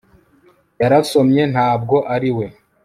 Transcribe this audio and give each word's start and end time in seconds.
yaransomye, 0.81 1.41
ntabwo 1.53 1.95
ari 2.15 2.31
we 2.37 2.45